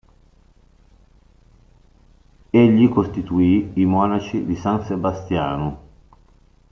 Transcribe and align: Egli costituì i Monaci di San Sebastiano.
Egli 2.49 2.89
costituì 2.89 3.69
i 3.75 3.85
Monaci 3.85 4.45
di 4.45 4.55
San 4.55 4.83
Sebastiano. 4.83 5.81